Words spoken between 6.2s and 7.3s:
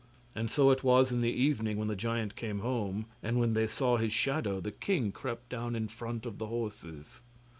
of the horses.